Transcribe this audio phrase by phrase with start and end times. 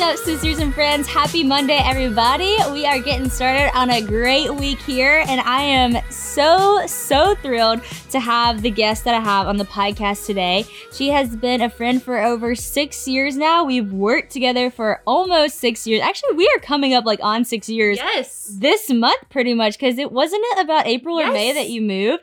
[0.00, 1.06] What's up, sisters and friends?
[1.06, 2.56] Happy Monday, everybody.
[2.72, 7.82] We are getting started on a great week here, and I am so, so thrilled
[8.08, 10.64] to have the guest that I have on the podcast today.
[10.94, 13.62] She has been a friend for over six years now.
[13.62, 16.00] We've worked together for almost six years.
[16.00, 18.56] Actually, we are coming up like on six years Yes.
[18.58, 22.22] this month, pretty much, because it wasn't it about April or May that you moved.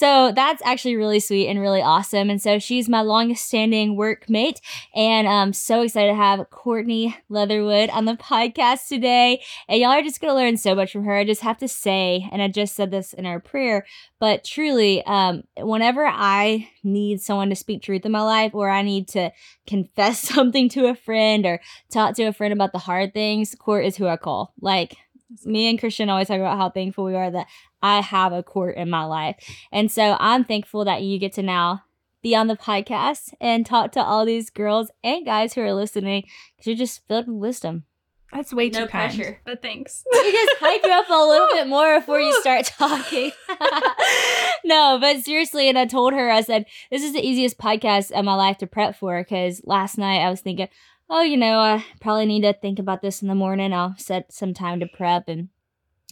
[0.00, 2.30] So that's actually really sweet and really awesome.
[2.30, 4.62] And so she's my longest standing workmate.
[4.94, 9.42] And I'm so excited to have Courtney Leatherwood on the podcast today.
[9.68, 11.14] And y'all are just going to learn so much from her.
[11.14, 13.84] I just have to say, and I just said this in our prayer,
[14.18, 18.80] but truly, um, whenever I need someone to speak truth in my life or I
[18.80, 19.30] need to
[19.66, 21.60] confess something to a friend or
[21.90, 24.54] talk to a friend about the hard things, Court is who I call.
[24.62, 24.96] Like,
[25.44, 27.46] me and Christian always talk about how thankful we are that
[27.82, 29.36] I have a court in my life.
[29.72, 31.82] And so I'm thankful that you get to now
[32.22, 36.24] be on the podcast and talk to all these girls and guys who are listening
[36.56, 37.84] because you're just filled with wisdom.
[38.32, 39.12] That's way No too kind.
[39.12, 39.40] pressure.
[39.44, 40.04] But thanks.
[40.12, 43.32] We just hype you up a little bit more before you start talking.
[44.64, 48.24] no, but seriously, and I told her, I said, this is the easiest podcast of
[48.24, 50.68] my life to prep for because last night I was thinking,
[51.10, 53.72] oh, you know, I probably need to think about this in the morning.
[53.74, 55.28] I'll set some time to prep.
[55.28, 55.48] And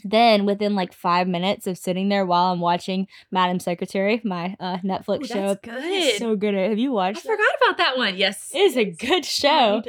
[0.04, 4.78] then within like five minutes of sitting there while I'm watching Madam Secretary, my uh,
[4.78, 5.46] Netflix Ooh, show.
[5.48, 6.18] that's good.
[6.18, 6.54] So good.
[6.54, 7.28] Have you I watched it?
[7.28, 8.16] forgot about that one.
[8.16, 8.50] Yes.
[8.52, 9.82] It is a good show.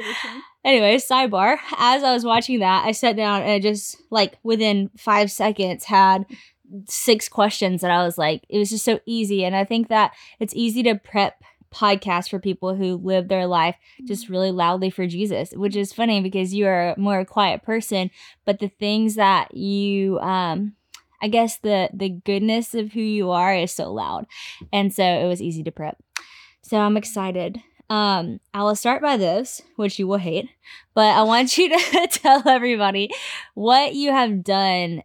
[0.64, 1.56] Anyway, sidebar.
[1.76, 5.84] As I was watching that, I sat down and I just like within five seconds
[5.84, 6.24] had
[6.86, 9.44] six questions that I was like, it was just so easy.
[9.44, 13.76] And I think that it's easy to prep podcasts for people who live their life
[14.04, 18.10] just really loudly for Jesus, which is funny because you are a more quiet person,
[18.44, 20.74] but the things that you um
[21.22, 24.26] I guess the the goodness of who you are is so loud.
[24.72, 25.98] And so it was easy to prep.
[26.62, 27.60] So I'm excited.
[27.88, 30.48] Um, I will start by this, which you will hate,
[30.94, 33.10] but I want you to tell everybody
[33.54, 35.02] what you have done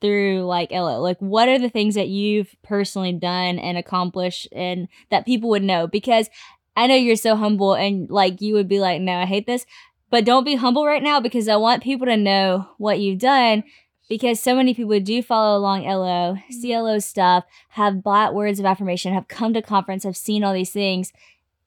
[0.00, 1.00] through like LO.
[1.00, 5.62] Like, what are the things that you've personally done and accomplished and that people would
[5.62, 5.86] know?
[5.86, 6.28] Because
[6.76, 9.66] I know you're so humble and like you would be like, no, I hate this.
[10.10, 13.64] But don't be humble right now because I want people to know what you've done
[14.08, 16.60] because so many people do follow along LO, mm-hmm.
[16.62, 20.70] CLO stuff, have bought words of affirmation, have come to conference, have seen all these
[20.70, 21.12] things,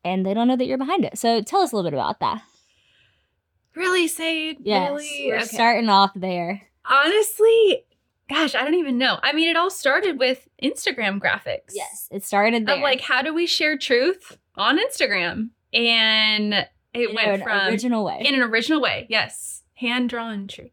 [0.06, 1.18] and they don't know that you're behind it.
[1.18, 2.42] So tell us a little bit about that.
[3.76, 4.58] Really, Sade?
[4.62, 5.26] Yes, Really?
[5.28, 5.46] we're Okay.
[5.46, 6.62] starting off there.
[6.86, 7.84] Honestly,
[8.30, 9.20] gosh, I don't even know.
[9.24, 11.72] I mean, it all started with Instagram graphics.
[11.74, 12.76] Yes, it started there.
[12.76, 15.50] Of like, how do we share truth on Instagram?
[15.74, 16.54] And
[16.94, 18.22] it in went an from original way.
[18.26, 19.08] in an original way.
[19.10, 19.64] Yes.
[19.76, 20.72] Hand drawn truth.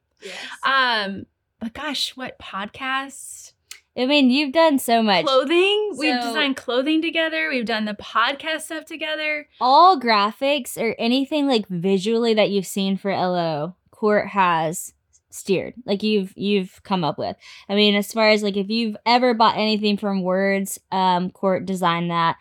[0.64, 1.26] Um,
[1.60, 3.52] but gosh, what podcasts?
[3.98, 5.24] I mean, you've done so much.
[5.24, 5.92] Clothing.
[5.96, 7.48] We've designed clothing together.
[7.48, 9.48] We've done the podcast stuff together.
[9.60, 14.92] all graphics or anything like visually that you've seen for LO, Court has
[15.36, 15.74] steered.
[15.84, 17.36] Like you've you've come up with.
[17.68, 21.66] I mean, as far as like if you've ever bought anything from Words, um, Court
[21.66, 22.36] designed that.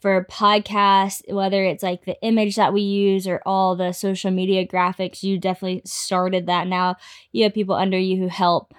[0.00, 4.66] For podcasts, whether it's like the image that we use or all the social media
[4.66, 6.66] graphics, you definitely started that.
[6.66, 6.96] Now
[7.32, 8.74] you have people under you who help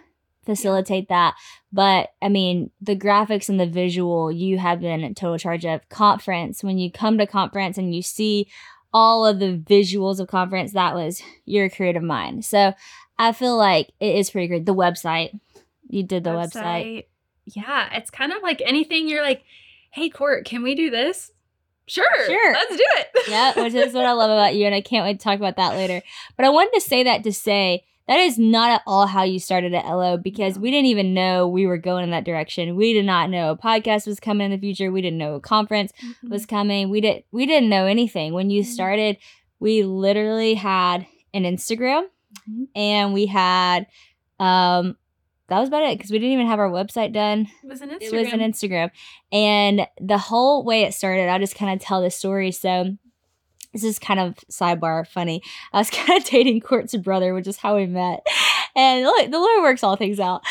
[0.46, 1.34] facilitate that.
[1.74, 5.88] But I mean, the graphics and the visual, you have been total charge of.
[5.90, 8.48] Conference, when you come to conference and you see
[8.94, 12.46] all of the visuals of conference, that was your creative mind.
[12.46, 12.74] So
[13.18, 14.66] I feel like it is pretty great.
[14.66, 15.40] The website,
[15.88, 17.06] you did the website.
[17.46, 19.44] Yeah, it's kind of like anything you're like,
[19.92, 21.32] hey, Court, can we do this?
[21.88, 22.26] Sure.
[22.26, 22.54] Sure.
[22.54, 23.08] Let's do it.
[23.30, 25.56] yeah, which is what I love about you, and I can't wait to talk about
[25.58, 26.02] that later.
[26.36, 29.40] But I wanted to say that to say that is not at all how you
[29.40, 32.76] started at LO because we didn't even know we were going in that direction.
[32.76, 34.92] We did not know a podcast was coming in the future.
[34.92, 35.92] We didn't know a conference
[36.28, 36.90] was coming.
[36.90, 38.34] We did we didn't know anything.
[38.34, 38.66] When you Mhm.
[38.68, 39.18] started,
[39.60, 41.06] we literally had
[41.36, 42.06] an Instagram
[42.50, 42.68] Mhm.
[42.76, 43.88] and we had
[44.40, 44.98] um
[45.48, 47.48] that was about it because we didn't even have our website done.
[47.64, 48.02] It was an Instagram.
[48.02, 48.90] It was an Instagram.
[49.32, 52.52] And the whole way it started, I'll just kind of tell this story.
[52.52, 52.98] So
[53.72, 55.44] this is kind of sidebar funny.
[55.72, 58.26] I was kind of dating Court's brother, which is how we met.
[58.76, 60.42] And look, the Lord works all things out.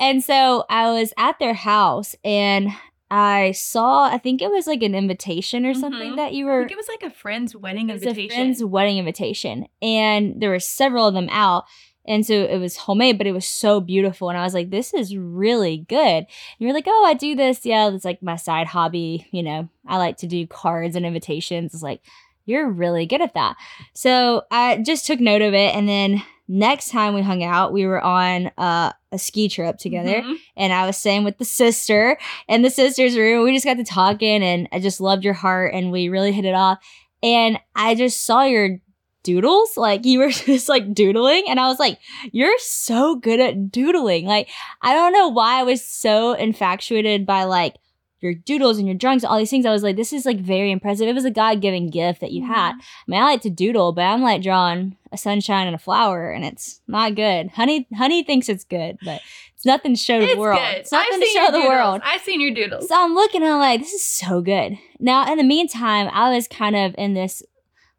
[0.00, 2.70] And so I was at their house and
[3.10, 6.16] I saw, I think it was like an invitation or something Mhm.
[6.16, 8.36] that you I were think it was like a friend's wedding it was a invitation.
[8.36, 11.64] friend's wedding invitation, and there were several of them out.
[12.06, 14.30] And so it was homemade, but it was so beautiful.
[14.30, 15.98] And I was like, this is really good.
[15.98, 16.26] And
[16.58, 17.64] you're like, oh, I do this.
[17.66, 19.26] Yeah, it's like my side hobby.
[19.32, 21.74] You know, I like to do cards and invitations.
[21.74, 22.00] It's like,
[22.46, 23.56] you're really good at that.
[23.92, 25.74] So I just took note of it.
[25.74, 30.20] And then next time we hung out, we were on uh, a ski trip together
[30.20, 30.34] Mhm.
[30.56, 32.18] and I was staying with the sister
[32.48, 33.44] in the sister's room.
[33.44, 36.44] We just got to talking, and I just loved your heart, and we really hit
[36.44, 36.78] it off.
[37.22, 38.78] And I just saw your
[39.22, 41.98] doodles like you were just like doodling and i was like
[42.32, 44.48] you're so good at doodling like
[44.80, 47.74] i don't know why i was so infatuated by like
[48.20, 50.70] your doodles and your drawings all these things i was like this is like very
[50.70, 52.78] impressive it was a god-given gift that you had Mhm.
[52.80, 56.30] i mean i like to doodle but i'm like drawing a sunshine and a flower
[56.30, 59.20] and it's not good honey honey thinks it's good but
[59.54, 60.76] it's nothing to show It's the world good.
[60.78, 61.68] it's nothing I've to show the doodles.
[61.68, 62.88] world I've seen your doodles.
[62.88, 64.78] so I'm looking and I'm like, this is so good.
[64.98, 67.42] Now, in the meantime, I was kind of in this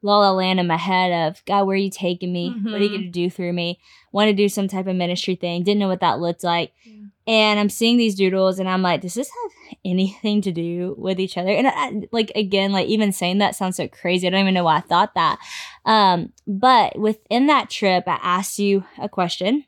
[0.01, 2.49] la la land in my head of, God, where are you taking me?
[2.63, 2.93] What are you Mhm.
[2.93, 3.79] going to do through me?
[4.11, 5.61] Want to do some type of ministry thing.
[5.61, 6.71] Didn't know what that looked like.
[6.83, 6.93] Yeah.
[7.27, 9.51] And I'm seeing these doodles and I'm like, does this have
[9.83, 11.49] anything to do with each other?
[11.51, 14.27] And I, like, again, like even saying that sounds so crazy.
[14.27, 15.39] I don't even know why I thought that.
[15.85, 19.65] Um, but within that trip, I asked you a question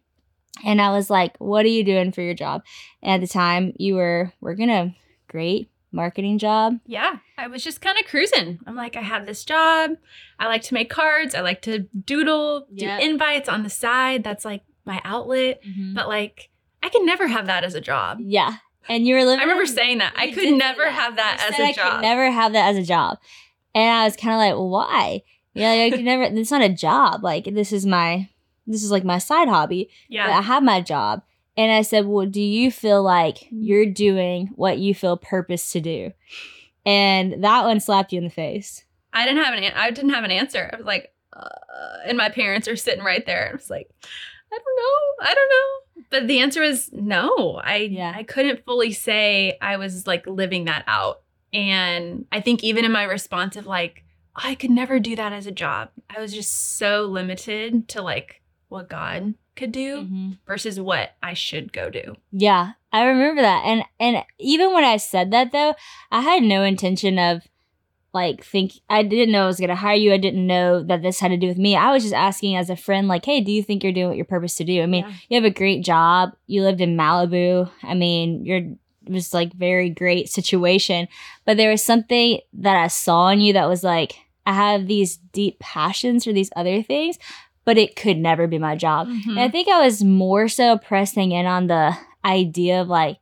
[0.65, 2.63] and I was like, what are you doing for your job?
[3.01, 4.95] And at the time, you were working a
[5.27, 6.79] great marketing job.
[6.87, 8.59] Yeah, I was just kind of cruising.
[8.65, 9.91] I'm like, I have this job.
[10.39, 11.35] I like to make cards.
[11.35, 12.99] I like to doodle, Yeah.
[12.99, 14.23] do invites on the side.
[14.23, 15.61] That's like my outlet.
[15.93, 16.49] But like,
[16.81, 18.17] I can never have that as a job.
[18.21, 18.57] Yeah.
[18.89, 19.39] And you were living.
[19.39, 20.13] I remember saying that.
[20.15, 20.93] I could never that.
[20.93, 21.91] have that You as a I job.
[21.93, 23.17] Could never have that as a job.
[23.75, 25.23] And I was kind of like, well, why?
[25.53, 26.23] Yeah, like, I could never.
[26.23, 27.23] It's not a job.
[27.23, 28.29] Like this is my,
[28.67, 29.89] this is like my side hobby.
[30.09, 30.37] But yeah.
[30.37, 31.21] I have my job.
[31.55, 33.47] And I said, well, do you feel like Mm.
[33.51, 36.11] you're doing what you feel purpose to do?
[36.85, 38.83] And that one slapped you in the face.
[39.13, 40.69] I didn't have an an- I didn't have an answer.
[40.73, 41.47] I was like, uh,
[42.05, 43.49] and my parents are sitting right there.
[43.51, 43.89] I was like,
[44.53, 46.03] I don't know, I don't know.
[46.09, 47.59] But the answer is no.
[47.63, 48.13] I Yeah.
[48.15, 51.21] I couldn't fully say I was like living that out.
[51.51, 54.03] And I think even in my response of like,
[54.35, 55.89] I could never do that as a job.
[56.15, 60.37] I was just so limited to like what God could do Mhm.
[60.47, 62.15] versus what I should go do.
[62.31, 63.63] Yeah, I remember that.
[63.65, 65.75] And and even when I said that though,
[66.11, 67.43] I had no intention of
[68.13, 70.13] like think I didn't know I was gonna hire you.
[70.13, 71.75] I didn't know that this had to do with me.
[71.75, 74.15] I was just asking as a friend, like, hey, do you think you're doing what
[74.17, 74.81] you're purpose to do?
[74.81, 75.13] I mean, Yeah.
[75.29, 76.33] you have a great job.
[76.47, 77.69] You lived in Malibu.
[77.81, 78.57] I mean, you're
[79.05, 81.09] it was like very great situation.
[81.43, 85.17] But there was something that I saw in you that was like, I have these
[85.17, 87.19] deep passions for these other things,
[87.65, 89.07] but it could never be my job.
[89.09, 89.31] Mhm.
[89.31, 93.17] And I think I was more so pressing in on the idea of like,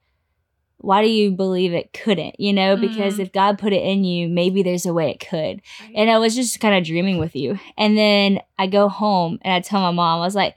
[0.81, 2.39] why do you believe it couldn't?
[2.39, 3.19] You know, because Mm.
[3.19, 5.61] if God put it in you, maybe there's a way it could.
[5.81, 5.93] Right.
[5.95, 7.59] And I was just kind of dreaming with you.
[7.77, 10.55] And then I go home and I tell my mom, I was like,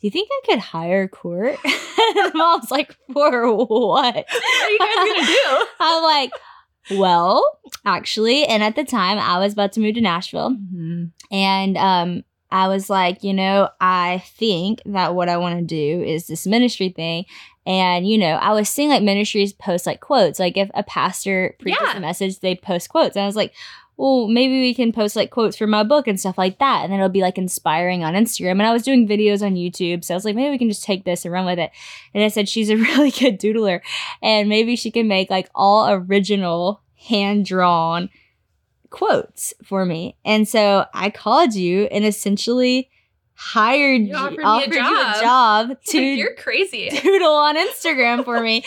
[0.00, 1.56] do you think I could hire court?
[1.64, 3.66] and mom's like, for what?
[3.68, 5.66] what are you guys gonna do?
[5.80, 6.30] I'm like,
[6.90, 10.50] well, actually, and at the time I was about to move to Nashville.
[10.50, 11.04] Mm-hmm.
[11.34, 16.02] And um, I was like, you know, I think that what I want to do
[16.02, 17.24] is this ministry thing.
[17.66, 20.38] And, you know, I was seeing like ministries post like quotes.
[20.38, 21.96] Like if a pastor preaches Yeah.
[21.96, 23.16] a message, they post quotes.
[23.16, 23.54] And I was like,
[23.96, 26.82] well, maybe we can post like quotes from my book and stuff like that.
[26.82, 28.52] And then it'll be like inspiring on Instagram.
[28.52, 30.04] And I was doing videos on YouTube.
[30.04, 31.70] So I was like, maybe we can just take this and run with it.
[32.12, 33.80] And I said, she's a really good doodler.
[34.20, 38.10] And maybe she can make like all original hand drawn
[38.90, 40.16] quotes for me.
[40.24, 42.90] And so I called you and essentially
[43.36, 46.88] hired You you, offered me a offered you a job to You're crazy.
[47.02, 48.64] doodle on Instagram for me.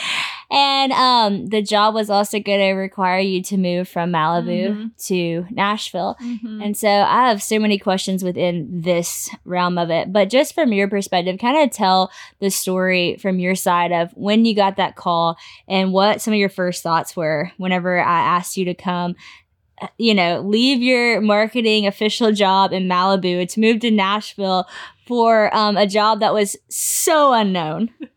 [0.51, 5.05] And um the job was also going to require you to move from Malibu Mhm.
[5.07, 6.15] to Nashville.
[6.21, 6.63] Mhm.
[6.63, 10.11] And so I have so many questions within this realm of it.
[10.13, 14.45] But just from your perspective, kind of tell the story from your side of when
[14.45, 18.57] you got that call and what some of your first thoughts were whenever I asked
[18.57, 19.15] you to come.
[19.97, 24.67] You know, leave your marketing official job in Malibu to move to Nashville
[25.05, 27.89] for um, a job that was so unknown.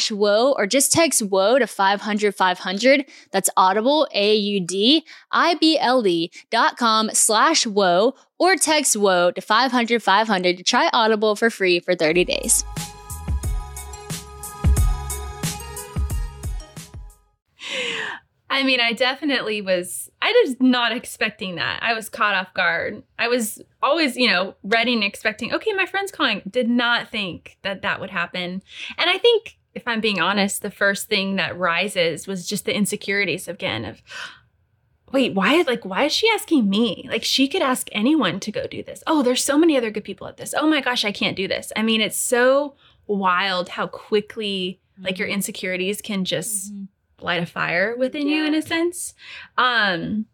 [0.01, 3.05] slash whoa or just text whoa to 500 500.
[3.31, 8.95] That's audible, A U D I B L E dot com slash whoa or text
[8.95, 12.63] whoa to 500 500 to try Audible for free for 30 days.
[18.49, 21.79] I mean, I definitely was, I was not expecting that.
[21.81, 23.01] I was caught off guard.
[23.17, 26.41] I was always, you know, ready and expecting, okay, my friend's calling.
[26.49, 28.61] Did not think that that would happen.
[28.97, 32.75] And I think if I'm being honest, the first thing that rises was just the
[32.75, 34.01] insecurities again of
[35.11, 37.07] wait, why is like why is she asking me?
[37.09, 39.03] Like she could ask anyone to go do this.
[39.07, 40.53] Oh, there's so many other good people at this.
[40.57, 41.71] Oh my gosh, I can't do this.
[41.75, 42.75] I mean, it's so
[43.07, 45.05] wild how quickly mm-hmm.
[45.05, 45.35] like your mm-hmm.
[45.35, 47.25] insecurities can just mm-hmm.
[47.25, 48.37] light a fire within yeah.
[48.37, 49.13] you in a sense.
[49.57, 50.25] Um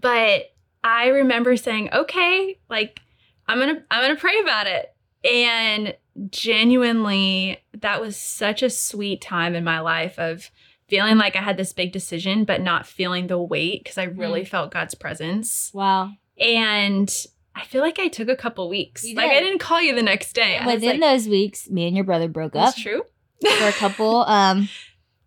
[0.00, 0.52] but
[0.82, 3.00] I remember saying, "Okay, like
[3.48, 5.96] I'm going to I'm going to pray about it." And
[6.30, 10.50] genuinely, that was such a sweet time in my life of
[10.88, 14.42] feeling like I had this big decision, but not feeling the weight because I really
[14.42, 14.48] mm.
[14.48, 15.70] felt God's presence.
[15.74, 16.12] Wow.
[16.38, 17.12] And
[17.54, 19.04] I feel like I took a couple weeks.
[19.14, 20.60] Like I didn't call you the next day.
[20.64, 22.74] Within like, those weeks, me and your brother broke up.
[22.74, 23.02] That's true.
[23.40, 24.68] For a couple um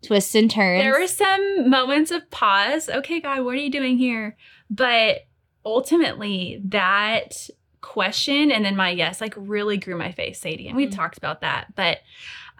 [0.02, 0.82] twists and turns.
[0.82, 2.88] There were some moments of pause.
[2.88, 4.36] Okay, God, what are you doing here?
[4.70, 5.26] But
[5.64, 7.48] ultimately, that
[7.80, 10.98] question and then my yes like really grew my face sadie and we've mm-hmm.
[10.98, 11.98] talked about that but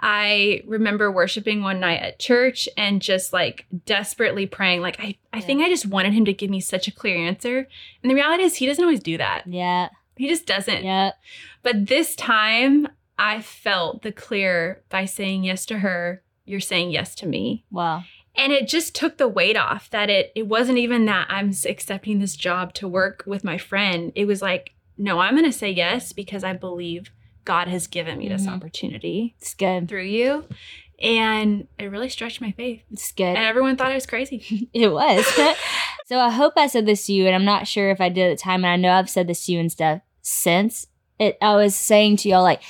[0.01, 5.39] i remember worshiping one night at church and just like desperately praying like i, I
[5.39, 5.41] yeah.
[5.41, 7.69] think i just wanted him to give me such a clear answer
[8.03, 9.47] and the reality is he doesn't always do that.
[9.47, 9.91] Yeah.
[10.17, 10.85] He just doesn't.
[10.85, 11.13] Yeah.
[11.63, 17.15] But this time i felt the clear by saying yes to her you're saying yes
[17.17, 17.65] to me.
[17.71, 18.03] Wow.
[18.35, 22.19] And it just took the weight off that it it wasn't even that i'm accepting
[22.19, 24.13] this job to work with my friend.
[24.15, 27.11] It was like no, I'm going to say yes because I believe
[27.47, 28.55] God has given me this mm-hmm.
[28.55, 29.35] opportunity.
[29.39, 29.89] It's good.
[29.89, 30.45] Through you.
[31.01, 32.83] And it really stretched my faith.
[32.91, 33.25] It's good.
[33.25, 34.69] And everyone thought I was crazy.
[34.75, 35.27] it was.
[36.07, 38.31] so I hope I said this to you, and I'm not sure if I did
[38.31, 40.87] at the time, and I know I've said this to you and stuff since.
[41.19, 42.63] It I was saying to y'all like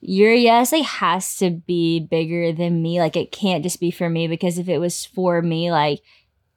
[0.00, 3.00] your yes like has to be bigger than me.
[3.00, 6.00] Like it can't just be for me because if it was for me, like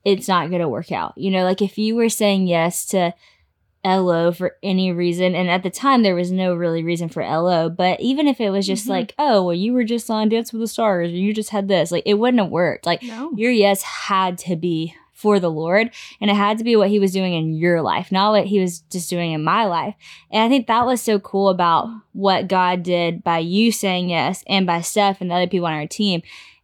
[0.03, 1.17] it's not gonna work out.
[1.17, 3.15] You know, like if you were saying yes to
[3.85, 5.35] LO for any reason.
[5.35, 7.69] And at the time, there was no really reason for LO.
[7.69, 8.91] But even if it was just mm-hmm.
[8.91, 11.67] like, oh, well, you were just on Dance with the Stars or you just had
[11.67, 12.85] this, like it wouldn't have worked.
[12.85, 13.31] Like no.
[13.35, 16.99] your yes had to be for the Lord and it had to be what he
[16.99, 19.95] was doing in your life, not what he was just doing in my life.
[20.29, 24.43] And I think that was so cool about what God did by you saying yes
[24.47, 26.21] and by Steph and the other people on our team.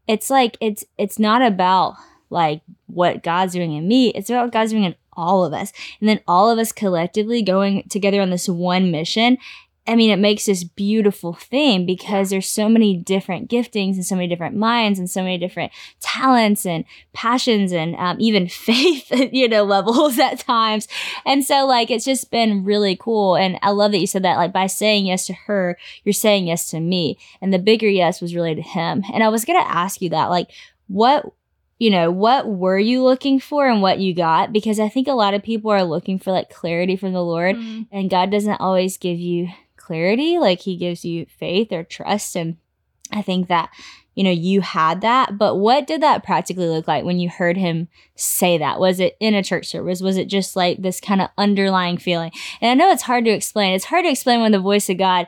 [0.07, 1.95] It's like, it's, it's not about
[2.29, 4.09] like what God's doing in me.
[4.09, 5.71] It's about what God's doing in all of us.
[5.99, 9.37] And then all of us collectively going together on this one mission.
[9.87, 14.15] I mean, it makes this beautiful thing because there's so many different giftings and so
[14.15, 19.47] many different minds and so many different talents and passions and um, even faith, you
[19.47, 20.87] know, levels at times.
[21.25, 23.35] And so, like, it's just been really cool.
[23.35, 26.47] And I love that you said that, like, by saying yes to her, you're saying
[26.47, 27.17] yes to me.
[27.41, 29.03] And the bigger yes was really to him.
[29.11, 30.51] And I was going to ask you that, like,
[30.87, 31.25] what
[31.81, 34.53] you know, what were you looking for and what you got?
[34.53, 37.55] Because I think a lot of people are looking for like clarity from the Lord,
[37.55, 37.87] mm.
[37.91, 39.47] and God doesn't always give you
[39.77, 40.37] clarity.
[40.37, 42.35] Like He gives you faith or trust.
[42.35, 42.57] And
[43.11, 43.71] I think that,
[44.13, 45.39] you know, you had that.
[45.39, 48.79] But what did that practically look like when you heard Him say that?
[48.79, 50.01] Was it in a church service?
[50.01, 52.31] Was it just like this kind of underlying feeling?
[52.61, 53.73] And I know it's hard to explain.
[53.73, 55.25] It's hard to explain when the voice of God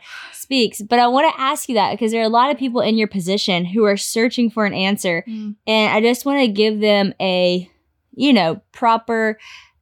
[0.54, 0.82] speaks.
[0.82, 2.96] But I want to ask you that because there are a lot of people in
[2.96, 5.24] your position who are searching for an answer.
[5.28, 5.56] Mm.
[5.66, 7.70] And I just want to give them a,
[8.12, 9.40] you know, proper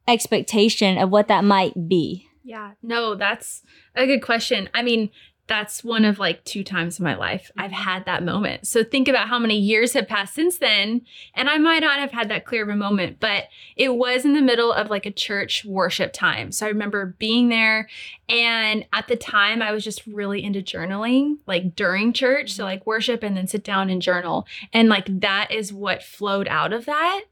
[0.08, 2.26] expectation of what that might be.
[2.42, 3.62] Yeah, no, that's
[3.94, 4.68] a good question.
[4.74, 5.10] I mean,
[5.48, 7.82] that's one of like two times in my life I've mm-hmm.
[7.82, 8.66] had that moment.
[8.66, 11.02] So think about how many years have passed since then.
[11.34, 14.34] And I might not have had that clear of a moment, but it was in
[14.34, 16.52] the middle of like a church worship time.
[16.52, 17.88] So I remember being there.
[18.28, 22.52] And at the time, I was just really into journaling, like during church.
[22.52, 22.68] So mm-hmm.
[22.68, 24.46] like worship and then sit down and journal.
[24.72, 27.22] And like that is what flowed out of that.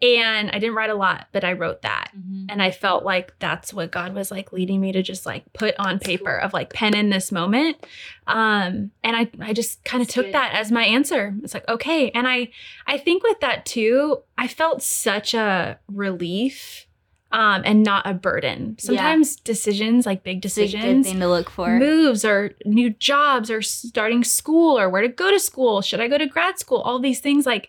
[0.00, 2.12] And I didn't write a lot, but I wrote that.
[2.16, 2.46] Mhm.
[2.48, 5.74] And I felt like that's what God was like leading me to just like put
[5.78, 7.84] on paper of like pen in this moment.
[8.28, 10.34] Um, and I I just kind of took good.
[10.34, 11.34] that as my answer.
[11.42, 12.10] It's like, okay.
[12.10, 12.50] And I
[12.86, 16.86] I think with that too, I felt such a relief
[17.32, 18.76] um and not a burden.
[18.78, 21.76] Sometimes decisions, like big It's a good decisions, thing to look for.
[21.76, 26.06] moves or new jobs or starting school or where to go to school, should I
[26.08, 26.78] go to grad school?
[26.82, 27.68] All these things like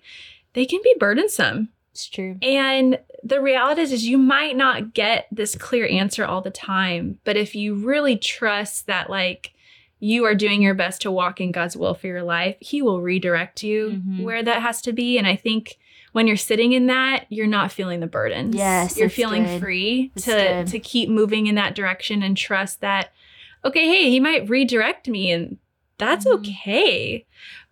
[0.54, 1.70] they can be burdensome.
[1.92, 2.38] It's true.
[2.42, 7.20] And the reality is, is you might not get this clear answer all the time,
[7.24, 9.52] but if you really trust that, like,
[10.00, 13.02] you are doing your best to walk in God's will for your life, He will
[13.02, 14.24] redirect you Mhm.
[14.24, 15.18] where that has to be.
[15.18, 15.78] And I think
[16.14, 18.56] when you're sitting in that, you're not feeling the burdens.
[18.56, 19.60] Yes, you're feeling good.
[19.60, 20.68] free That's to good.
[20.68, 23.12] to keep moving in that direction and trust that.
[23.66, 25.58] Okay, hey, He might redirect me, and
[25.98, 26.34] that's Mhm.
[26.36, 27.26] okay.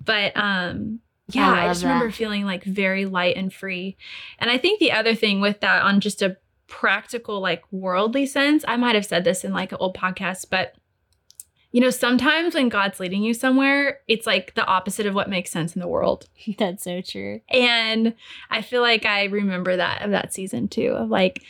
[0.04, 3.98] But um, yeah, I I, just remember feeling like very light and free.
[4.40, 8.64] And I think the other thing with that, on just a practical, like worldly sense,
[8.68, 10.76] I might have said this in like an old podcast, but
[11.72, 15.52] you know, sometimes when God's leading you somewhere, it's like the opposite of what makes
[15.52, 16.28] sense in the world.
[16.58, 17.42] That's so true.
[17.50, 18.16] And
[18.50, 21.44] I feel like I remember that of that season too, of like,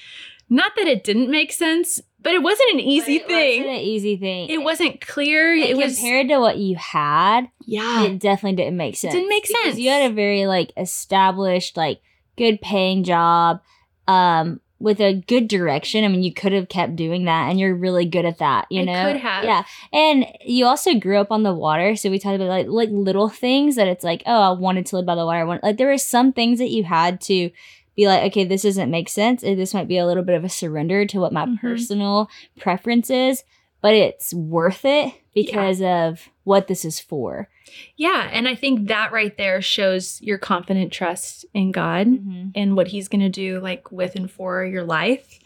[0.50, 3.62] not that it didn't make sense, but it wasn't an easy But thing.
[3.62, 4.50] It wasn't an easy thing.
[4.50, 5.54] It wasn't clear.
[5.54, 7.50] And it was compared to what you had.
[7.66, 8.04] yeah.
[8.04, 9.14] it definitely didn't make sense.
[9.14, 9.78] didn't make sense.
[9.78, 12.02] You had a very like established, like
[12.38, 13.62] good paying job,
[14.08, 16.04] um, with a good direction.
[16.04, 18.68] I mean, you could have kept doing that, and you're really good at that.
[18.70, 19.44] You I know, could have.
[19.44, 22.90] Yeah, and you also grew up on the water, so we talked about like like
[22.92, 25.40] little things that it's like, oh, I wanted to live by the water.
[25.40, 27.50] I want- Like there were some things that you had to
[27.98, 29.42] be like, okay, this doesn't make sense.
[29.42, 31.60] This might be a little bit of a surrender to what my Mhm.
[31.60, 33.44] personal preference is,
[33.82, 37.50] but it's worth it because of what this is for.
[37.98, 38.30] Yeah.
[38.32, 42.50] And I think that right there shows your confident trust in God Mm-hmm.
[42.56, 45.40] and what He's going to do, like with and for your life.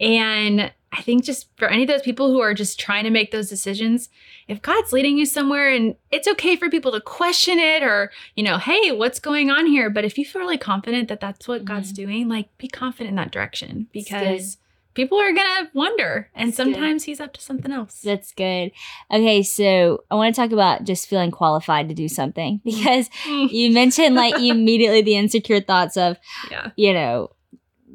[0.00, 3.30] And I think just for any of those people who are just trying to make
[3.30, 4.08] those decisions,
[4.48, 8.42] if God's leading you somewhere and it's okay for people to question it or, you
[8.42, 9.88] know, hey, what's going on here?
[9.88, 13.16] But if you feel really confident that that's what God's doing, like be confident in
[13.16, 14.56] that direction because
[14.94, 16.28] people are going to wonder.
[16.34, 16.56] And good.
[16.56, 18.00] sometimes He's up to something else.
[18.02, 18.72] That's good.
[19.12, 23.50] Okay, so I want to talk about just feeling qualified to do something because Mm,
[23.52, 26.16] you mentioned like immediately the insecure thoughts of,
[26.50, 26.70] yeah.
[26.76, 27.30] you know,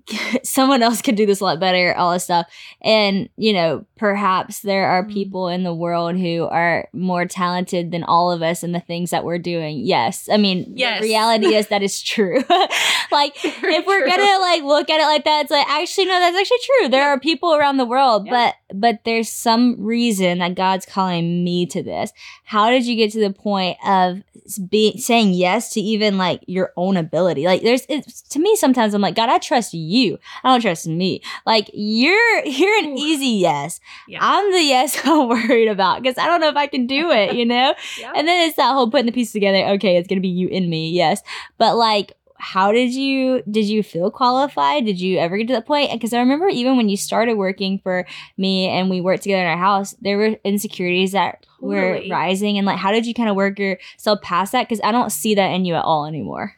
[0.43, 2.47] someone else could do this a lot better, all this stuff.
[2.81, 5.11] And, you know, perhaps there are Mm.
[5.13, 9.09] people in the world who are more talented than all of us in the things
[9.11, 9.79] that we're doing.
[9.79, 10.29] Yes.
[10.31, 11.01] I mean, Yes.
[11.01, 12.43] the reality is that is true.
[13.11, 16.37] like, if we're gonna like look at it like that, it's like actually no, that's
[16.37, 16.89] actually true.
[16.89, 18.31] There are people around the world, Yeah.
[18.71, 22.11] but but there's some reason that God's calling me to this.
[22.43, 24.21] How did you get to the point of
[24.69, 27.45] being saying yes to even like your own ability?
[27.45, 29.94] Like there's it's to me sometimes I'm like God, I trust you.
[30.43, 31.21] I don't oh, trust me.
[31.45, 32.97] Like you're you're an Ooh.
[32.97, 33.79] easy yes.
[34.08, 34.19] Yeah.
[34.21, 37.36] I'm the yes I'm worried about because I don't know if I can do it.
[37.36, 37.73] You know.
[37.99, 38.12] Yeah.
[38.15, 39.65] And then it's that whole putting the pieces together.
[39.75, 41.21] Okay, it's gonna be you and me, yes.
[41.58, 44.86] But like, how did you did you feel qualified?
[44.86, 45.91] Did you ever get to that point?
[45.91, 48.05] Because I remember even when you started working for
[48.38, 52.58] me and we worked together in our house, there were insecurities that were rising.
[52.58, 54.67] And like, how did you kind of work yourself past that?
[54.67, 56.55] Because I don't see that in you at all anymore.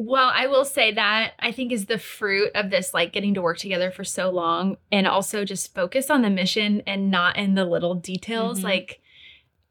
[0.00, 3.42] Well, I will say that I think is the fruit of this, like getting to
[3.42, 7.56] work together for so long and also just focus on the mission and not in
[7.56, 8.60] the little details.
[8.60, 8.64] Mhm.
[8.64, 9.00] Like,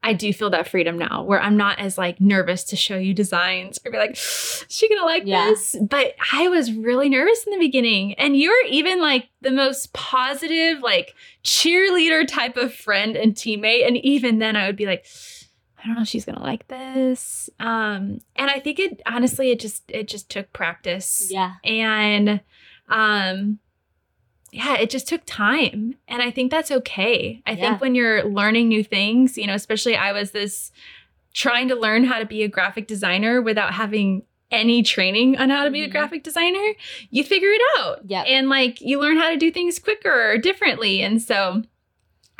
[0.02, 3.14] I do feel that freedom now where I'm not as like nervous to show you
[3.14, 5.46] designs or be like, is she gonna like Yeah.
[5.46, 5.74] this?
[5.80, 8.12] But I was really nervous in the beginning.
[8.14, 13.86] And you're even like the most positive, like cheerleader type of friend and teammate.
[13.88, 15.06] And even then I would be like,
[15.82, 17.48] I don't know if she's gonna like this.
[17.60, 21.28] Um, and I think it honestly it just it just took practice.
[21.30, 21.54] Yeah.
[21.64, 22.40] And
[22.88, 23.58] um
[24.50, 25.94] yeah, it just took time.
[26.08, 27.42] And I think that's okay.
[27.46, 27.56] I Yeah.
[27.70, 30.72] think when you're learning new things, you know, especially I was this
[31.34, 35.64] trying to learn how to be a graphic designer without having any training on how
[35.64, 35.92] to be a Mhm.
[35.92, 36.72] graphic designer,
[37.10, 38.00] you figure it out.
[38.06, 38.24] Yep.
[38.26, 41.02] And like you learn how to do things quicker or differently.
[41.02, 41.62] And so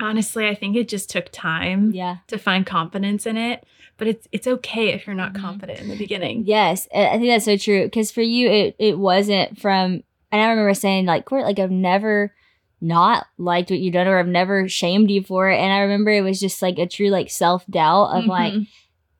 [0.00, 2.18] honestly, I think it just took time Yeah.
[2.28, 3.64] to find confidence in it.
[3.96, 5.40] But it's it's okay if you're not Mhm.
[5.40, 6.44] confident in the beginning.
[6.46, 7.84] Yes, I think that's so true.
[7.84, 11.72] Because for you, it it wasn't from, and I remember saying like, Court, like I've
[11.72, 12.32] never
[12.80, 15.56] not liked what you've done or i've never shamed you for it.
[15.58, 18.68] And I remember it was just like a true like self doubt of like, Mhm.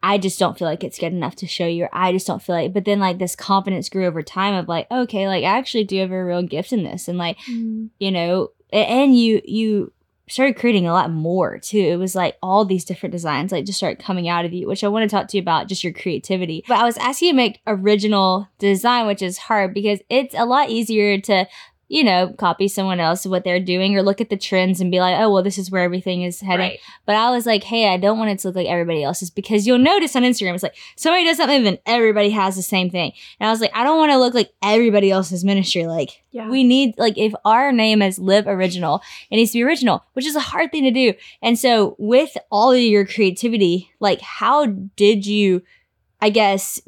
[0.01, 2.41] I just don't feel like it's good enough to show you, or I just don't
[2.41, 2.73] feel like.
[2.73, 5.99] But then like this confidence grew over time of like, okay, like I actually do
[5.99, 9.93] have a real gift in this, and like you know, and you you
[10.29, 11.79] started creating a lot more too.
[11.79, 14.85] It was like all these different designs like just started coming out of you, which
[14.85, 16.65] I want to talk to you about just your creativity.
[16.69, 20.45] But I was asking you to make original design, which is hard because it's a
[20.45, 21.47] lot easier to
[21.89, 25.01] you know, copy someone else what they're doing or look at the trends and be
[25.01, 26.71] like, oh, well, this is where everything is heading.
[26.71, 26.79] Right.
[27.07, 29.67] But I was like, hey, I don't want it to look like everybody else's because
[29.67, 33.13] you'll notice on Instagram, it's like somebody does something, then everybody has the same thing.
[33.41, 35.87] And I was like, I don't want to look like everybody else's ministry.
[35.87, 36.51] Like, Yeah.
[36.51, 40.27] we need, like, if our name is Live Original, it needs to be original, which
[40.27, 41.15] is a hard thing to do.
[41.41, 45.63] And so, with all of your creativity, like, how did you,
[46.21, 46.81] I guess,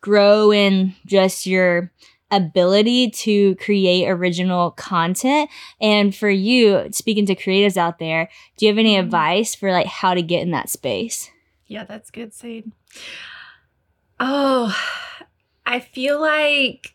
[0.00, 1.92] grow in just your
[2.30, 8.70] ability to create original content and for you speaking to creatives out there do you
[8.72, 9.00] have any Mhm.
[9.00, 11.30] advice for like how to get in that space
[11.66, 12.72] Yeah, that's good, Sade.
[14.18, 14.76] Oh,
[15.64, 16.94] I feel like,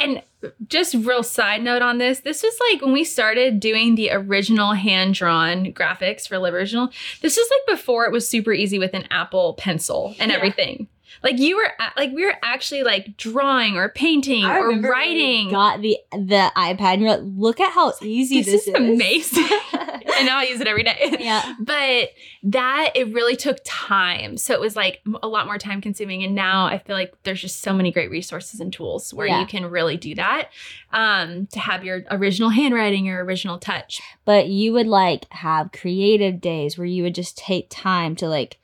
[0.00, 0.22] and
[0.66, 4.72] just real side note on this, this was like when we started doing the original
[4.72, 6.88] hand drawn graphics for Live Original.
[7.20, 10.36] This was like before it was super easy with an Apple pencil and Yeah.
[10.36, 10.88] everything.
[11.22, 14.98] Like you were, like we were actually like drawing or painting I or remember when
[14.98, 15.50] we writing.
[15.50, 19.44] got the the ipad and you're like look at how easy this, this, is amazing,
[19.72, 21.16] and now I use it every day.
[21.20, 22.10] yeah but
[22.44, 26.34] that it really took time so it was like a lot more time consuming and
[26.34, 29.40] now i feel like there's just so many great resources and tools where Yeah.
[29.40, 30.48] you can really do that
[30.92, 36.40] um, to have your original handwriting your original touch but you would like have creative
[36.40, 38.58] days where you would just take time to like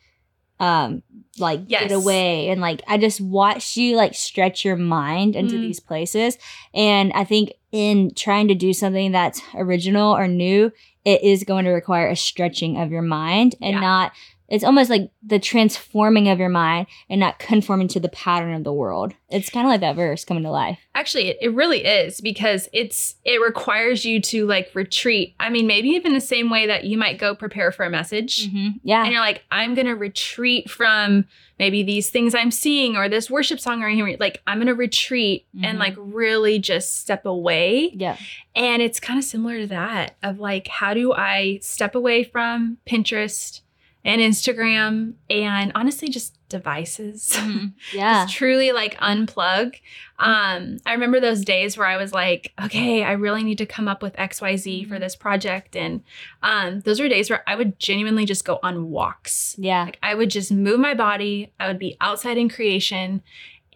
[0.60, 1.02] um
[1.38, 1.82] like Yes.
[1.82, 5.60] get away and like I just watched you like stretch your mind into Mhm.
[5.62, 6.36] these places
[6.74, 10.72] and I think in trying to do something that's original or new
[11.04, 13.80] it is going to require a stretching of your mind and Yeah.
[13.80, 14.12] not
[14.48, 18.64] it's almost like the transforming of your mind and not conforming to the pattern of
[18.64, 19.12] the world.
[19.30, 20.78] It's kind of like that verse coming to life.
[20.94, 25.66] actually it, it really is because it's it requires you to like retreat i mean
[25.66, 28.48] maybe even the same way that you might go prepare for a message
[28.82, 29.02] Yeah.
[29.04, 31.24] and you're like i'm gonna retreat from
[31.58, 35.46] maybe these things i'm seeing or this worship song i'm hearing like i'm gonna retreat
[35.56, 35.64] Mhm.
[35.66, 38.16] and like really just step away Yeah.
[38.56, 42.78] And it's kind of similar to that of like, how do I step away from
[42.90, 43.60] Pinterest
[44.08, 47.38] and Instagram and honestly just devices?
[47.92, 48.24] Yeah.
[48.24, 49.74] Just truly like unplug.
[50.18, 53.88] Um, I remember those days where I was like, okay, I really need to come
[53.88, 55.76] up with XYZ for this project.
[55.76, 56.02] And
[56.42, 59.54] um, those were days where I would genuinely just go on walks.
[59.58, 59.84] Yeah.
[59.84, 61.52] Like I would just move my body.
[61.60, 63.22] I would be outside in creation.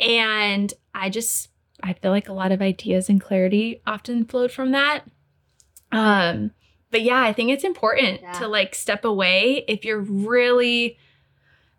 [0.00, 1.48] And I just
[1.82, 5.04] I feel like a lot of ideas and clarity often flowed from that.
[5.90, 6.52] Um,
[6.92, 8.32] but yeah, I think it's important Yeah.
[8.34, 10.98] to like step away if you're really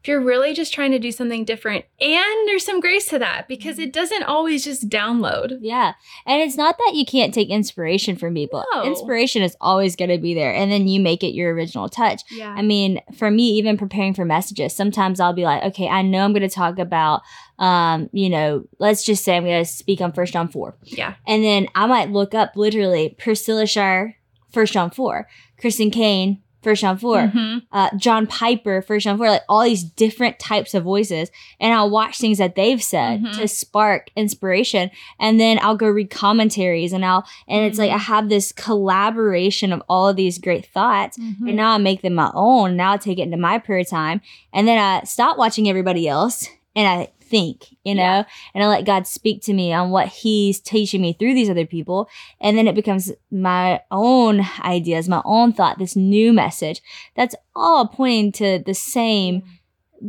[0.01, 1.85] if you're really just trying to do something different.
[2.01, 3.83] And there's some grace to that because Mm-hmm.
[3.83, 5.59] it doesn't always just download.
[5.61, 5.93] Yeah.
[6.25, 8.65] And it's not that you can't take inspiration from people.
[8.73, 8.83] No.
[8.83, 10.53] Inspiration is always going to be there.
[10.53, 12.21] And then you make it your original touch.
[12.29, 12.53] Yeah.
[12.53, 16.25] I mean, for me, even preparing for messages, sometimes I'll be like, okay, I know
[16.25, 17.21] I'm going to talk about,
[17.57, 20.75] um, you know, let's just say I'm going to speak on First John 4.
[20.83, 21.13] Yeah.
[21.25, 24.17] And then I might look up literally Priscilla Shirer,
[24.53, 25.27] First John 4,
[25.59, 27.61] Christine Caine, First John 4 Mhm.
[27.73, 31.29] uh, John Piper, First John 4, like all these different types of voices.
[31.59, 33.37] And I'll watch things that they've said Mhm.
[33.37, 34.89] to spark inspiration.
[35.19, 39.73] And then I'll go read commentaries and I'll, and it's like I have this collaboration
[39.73, 41.17] of all of these great thoughts.
[41.17, 41.47] Mhm.
[41.49, 42.77] And now I make them my own.
[42.77, 44.21] Now I take it into my prayer time.
[44.53, 48.23] And then I stop watching everybody else and I think, you know, Yeah.
[48.53, 51.65] and I let God speak to me on what He's teaching me through these other
[51.65, 52.07] people.
[52.39, 56.81] And then it becomes my own ideas, my own thought, this new message
[57.15, 59.47] that's all pointing to the same mm.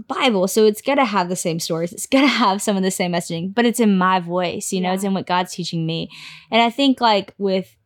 [0.08, 0.48] Bible.
[0.48, 1.92] So it's going to have the same stories.
[1.92, 4.80] It's going to have some of the same messaging, but it's in my voice, you
[4.80, 4.94] know, Yeah.
[4.94, 6.10] it's in what God's teaching me.
[6.50, 7.76] And I think like with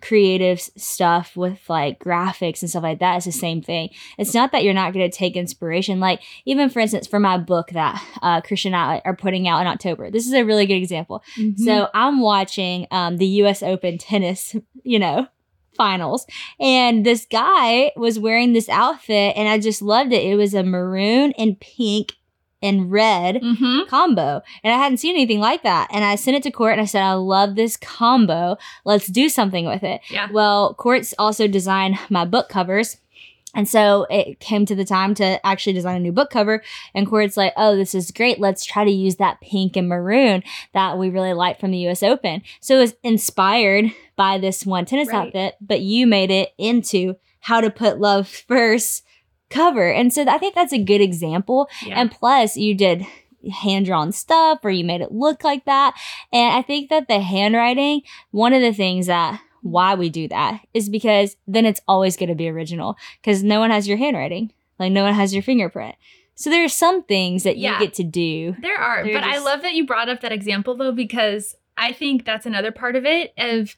[0.00, 3.90] creative stuff with like graphics and stuff like that, it's the same thing.
[4.18, 6.00] It's not that you're not going to take inspiration.
[6.00, 9.66] Like even for instance, for my book that uh, Christian I are putting out in
[9.66, 11.22] October, this is a really good example.
[11.38, 11.58] Mhm.
[11.58, 13.62] So I'm watching um, the U.S.
[13.62, 15.28] Open tennis, you know,
[15.76, 16.26] finals,
[16.58, 20.24] and this guy was wearing this outfit, and I just loved it.
[20.24, 22.14] It was a maroon and pink
[22.66, 23.86] and red Mhm.
[23.88, 25.88] combo, and I hadn't seen anything like that.
[25.92, 28.56] And I sent it to Court, and I said, "I love this combo.
[28.84, 30.28] Let's do something with it." Yeah.
[30.32, 32.98] Well, Court's also designed my book covers.
[33.54, 36.62] And so it came to the time to actually design a new book cover.
[36.94, 38.38] And Corey's like, oh, this is great.
[38.38, 40.42] Let's try to use that pink and maroon
[40.74, 42.42] that we really liked from the US Open.
[42.60, 45.28] So it was inspired by this one tennis Right.
[45.28, 49.02] outfit, but you made it into how to put love first
[49.50, 49.90] cover.
[49.92, 51.68] And so I think that's a good example.
[51.84, 52.00] Yeah.
[52.00, 53.06] And plus, you did
[53.62, 55.94] hand drawn stuff or you made it look like that.
[56.32, 60.60] And I think that the handwriting, one of the things that why we do that
[60.74, 64.52] is because then it's always going to be original because no one has your handwriting,
[64.78, 65.94] like no one has your fingerprint.
[66.34, 67.74] So there are some things that Yeah.
[67.78, 68.54] you get to do.
[68.60, 71.92] There are, They're but I love that you brought up that example though because I
[71.92, 73.76] think that's another part of it of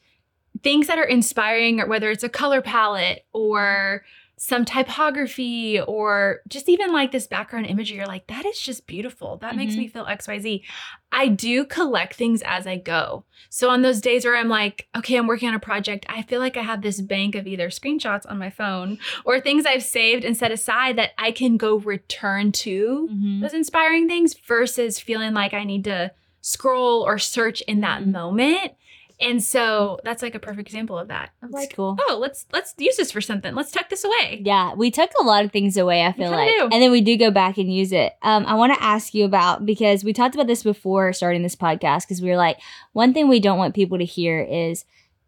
[0.62, 4.02] things that are inspiring, or whether it's a color palette or
[4.40, 7.96] some typography or just even like this background imagery.
[7.96, 9.36] You're like, that is just beautiful.
[9.38, 9.78] That makes Mhm.
[9.78, 10.64] me feel X, Y, Z.
[11.10, 13.24] I do collect things as I go.
[13.50, 16.38] So on those days where I'm like, okay, I'm working on a project, I feel
[16.40, 20.24] like I have this bank of either screenshots on my phone or things I've saved
[20.24, 23.40] and set aside that I can go return to Mhm.
[23.40, 28.12] those inspiring things versus feeling like I need to scroll or search in that Mhm.
[28.12, 28.72] moment.
[29.20, 31.30] And so that's like a perfect example of that.
[31.42, 31.96] Of That's like, cool.
[32.08, 33.52] oh, let's let's use this for something.
[33.54, 34.40] Let's tuck this away.
[34.44, 36.48] Yeah, we tuck a lot of things away, I feel like.
[36.50, 36.68] do.
[36.70, 38.12] And then we do go back and use it.
[38.22, 41.56] Um, I want to ask you about because we talked about this before starting this
[41.56, 42.58] podcast because we were like,
[42.92, 44.84] one thing we don't want people to hear is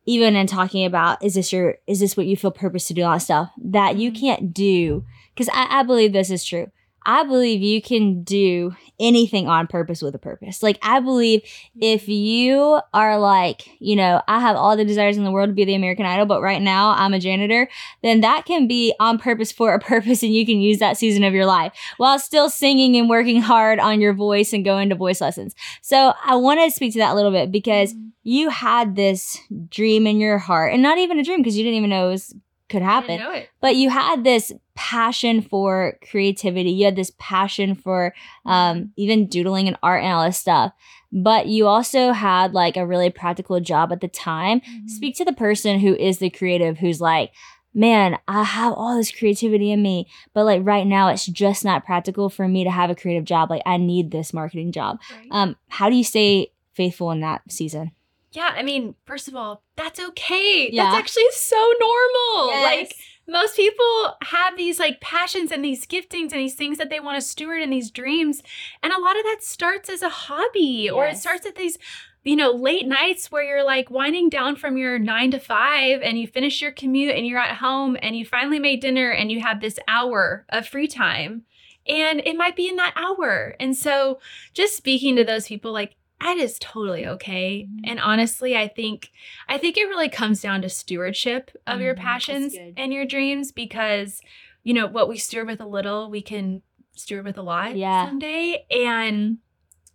[0.06, 3.02] even in talking about is this your is this what you feel purpose to do
[3.02, 4.20] all that stuff that you Mhm.
[4.20, 6.70] can't do because I, I believe this is true.
[7.06, 10.62] I believe you can do anything on purpose with a purpose.
[10.62, 11.42] Like I believe
[11.80, 15.54] if you are like, you know, I have all the desires in the world to
[15.54, 17.68] be the American Idol, but right now I'm a janitor,
[18.02, 21.24] then that can be on purpose for a purpose and you can use that season
[21.24, 24.94] of your life while still singing and working hard on your voice and going to
[24.94, 25.54] voice lessons.
[25.80, 28.08] So I want to speak to that a little bit because mm-hmm.
[28.24, 29.38] you had this
[29.70, 32.12] dream in your heart and not even a dream because you didn't even know it
[32.12, 32.34] was
[32.70, 33.18] could happen.
[33.18, 33.48] didn't know it.
[33.60, 36.70] but you had this passion for creativity.
[36.70, 38.14] You had this passion for
[38.46, 40.72] um, even doodling and art and all this stuff.
[41.12, 44.62] But you also had like a really practical job at the time.
[44.86, 47.32] Speak to the person who is the creative who's like
[47.72, 50.04] man i have all this creativity in me
[50.34, 53.48] but like right now it's just not practical for me to have a creative job.
[53.48, 54.98] Like i need this marketing job.
[55.12, 55.28] Right.
[55.30, 57.92] um how do you stay faithful in that season
[58.32, 60.68] yeah, I mean, first of all, that's okay.
[60.70, 60.84] Yeah.
[60.84, 62.50] That's actually so normal.
[62.50, 62.64] Yes.
[62.64, 62.94] Like
[63.26, 67.20] most people have these like passions and these giftings and these things that they want
[67.20, 68.42] to steward and these dreams.
[68.82, 71.78] And a lot of that starts as a hobby or it starts at these
[72.22, 76.18] you know, late nights where you're like winding down from your nine to five and
[76.18, 79.40] you finish your commute and you're at home and you finally made dinner and you
[79.40, 81.44] have this hour of free time.
[81.86, 83.56] And it might be in that hour.
[83.58, 84.20] And so
[84.52, 87.66] just speaking to those people, like, that is totally okay.
[87.70, 87.80] Mhm.
[87.84, 89.10] And honestly, I think
[89.48, 93.04] I think it really comes down to stewardship of your Mhm, that's passions and your
[93.06, 94.20] dreams because
[94.62, 96.62] you know what we steward with a little, we can
[96.94, 98.06] steward with a lot Yeah.
[98.08, 98.66] someday.
[98.70, 99.38] And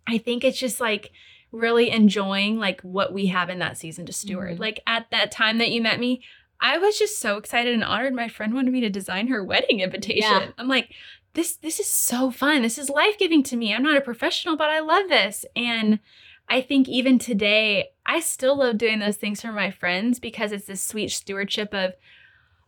[0.06, 1.12] I think it's just like
[1.52, 4.56] really enjoying like what we have in that season to steward.
[4.56, 4.60] Mhm.
[4.60, 6.22] Like at that time that you met me,
[6.60, 8.14] I was just so excited and honored.
[8.14, 10.22] My friend wanted me to design her wedding invitation.
[10.22, 10.48] Yeah.
[10.58, 10.90] I'm like,
[11.36, 12.62] this this is so fun.
[12.62, 13.72] This is life giving to me.
[13.72, 15.44] I'm not a professional, but I love this.
[15.54, 16.00] And
[16.48, 20.66] I think even today, I still love doing those things for my friends because it's
[20.66, 21.92] this sweet stewardship of,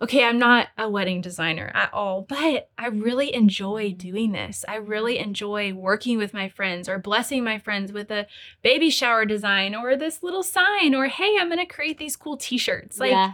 [0.02, 4.64] okay, I'm not a wedding designer at all, but I really enjoy doing this.
[4.68, 8.26] I really enjoy working with my friends or blessing my friends with a
[8.62, 12.36] baby shower design or this little sign or, hey, I'm going to create these cool
[12.36, 12.98] t shirts.
[12.98, 13.32] Like, yeah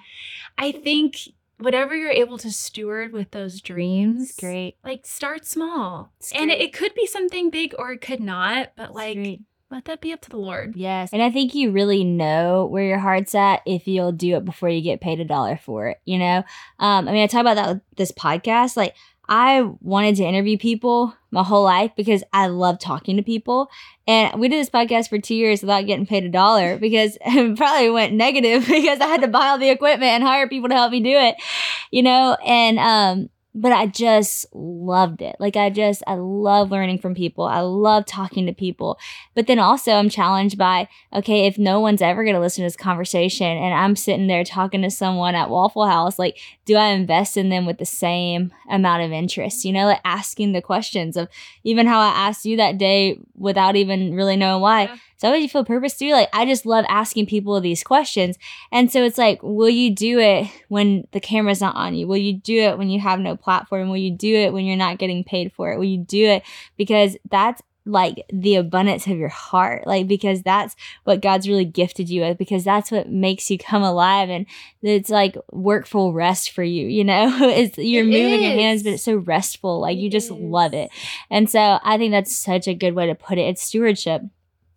[0.57, 1.17] I think
[1.59, 6.13] whatever you're able to steward with those dreams, great like start small.
[6.35, 9.43] And it, it could be something big or it could not, but like, great.
[9.71, 10.75] let that be up to the Lord.
[10.77, 11.13] Yes.
[11.13, 14.69] And I think you really know where your heart's at if you'll do it before
[14.69, 16.45] you get paid a dollar for it, you know?
[16.79, 18.77] Um, I mean, I talk about that with this podcast.
[18.77, 18.95] Like,
[19.29, 23.71] I wanted to interview people my whole life because I love talking to people.
[24.07, 27.57] And we did this podcast for two years without getting paid a dollar because it
[27.57, 30.75] probably went negative because I had to buy all the equipment and hire people to
[30.75, 31.37] help me do it,
[31.91, 32.37] you know?
[32.45, 35.37] And, um, but I just loved it.
[35.39, 37.45] Like, I just, I love learning from people.
[37.45, 38.99] I love talking to people.
[39.35, 42.67] But then also, I'm challenged by, okay, if no one's ever going to listen to
[42.67, 46.89] this conversation and I'm sitting there talking to someone at Waffle House, like, do I
[46.89, 49.65] invest in them with the same amount of interest?
[49.65, 51.29] You know, like asking the questions of
[51.63, 54.83] even how I asked you that day without even really knowing why.
[54.83, 54.97] Yeah.
[55.17, 56.13] So, how would you feel purpose to?
[56.13, 58.37] Like, I just love asking people these questions.
[58.73, 62.07] And so it's like, will you do it when the camera's not on you?
[62.07, 63.89] Will you do it when you have no platform?
[63.89, 65.79] Will you do it when you're not getting paid for it?
[65.79, 66.43] Will you do it?
[66.77, 70.75] Because that's like the abundance of your heart like because that's
[71.05, 74.47] what god's really gifted you with because that's what makes you come alive and
[74.81, 78.95] it's like workful rest for you you know it's you're It moving your hands but
[78.95, 80.91] it's so restful like you It just love it
[81.31, 84.23] and so i think that's such a good way to put it it's stewardship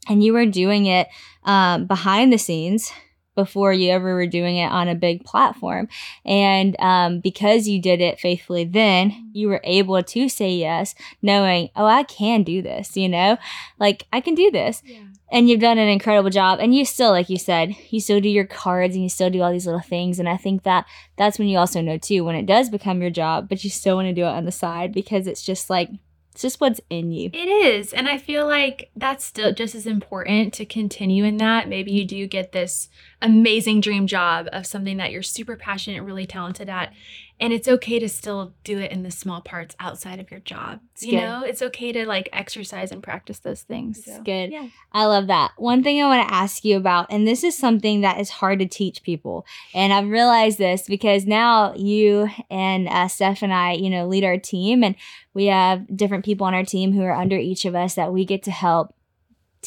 [0.09, 1.07] and you were doing it
[1.43, 2.91] um, behind the scenes
[3.37, 5.87] before you ever were doing it on a big platform.
[6.25, 11.69] And um, because you did it faithfully then, you were able to say yes, knowing,
[11.75, 13.37] oh, I can do this, you know?
[13.79, 14.81] Like, I can do this.
[14.83, 15.03] Yeah.
[15.31, 16.59] And you've done an incredible job.
[16.59, 19.41] And you still, like you said, you still do your cards and you still do
[19.41, 20.19] all these little things.
[20.19, 23.11] And I think that that's when you also know, too, when it does become your
[23.11, 25.89] job, but you still want to do it on the side because it's just like,
[26.38, 27.32] it's just what's in you.
[27.34, 27.93] It is.
[27.93, 31.67] And I feel like that's still just as important to continue in that.
[31.67, 32.89] Maybe you do get this
[33.23, 36.93] amazing dream job of something that you're super passionate, really talented at.
[37.39, 40.80] And it's okay to still do it in the small parts outside of your job.
[40.93, 41.21] It's you good.
[41.21, 44.00] know, it's okay to like exercise and practice those things.
[44.00, 44.52] It's good.
[44.52, 44.69] Yeah.
[44.91, 45.52] I love that.
[45.58, 48.58] One thing I want to ask you about, and this is something that is hard
[48.60, 49.45] to teach people,
[49.76, 54.23] and I've realized this because now you and uh, Steph and I, you know, lead
[54.23, 54.95] our team, and
[55.36, 58.26] we have different people on our team who are under each of us that we
[58.26, 58.95] get to help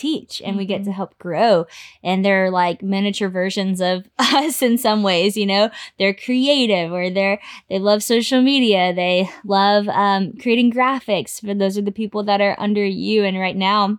[0.01, 1.67] teach and we get to help grow.
[2.03, 5.71] And they're like miniature versions of us in some ways you know?
[5.99, 8.95] They're creative or they're they love social media.
[8.95, 13.25] They love um, creating graphics for those are the people that are under you.
[13.25, 13.99] And right now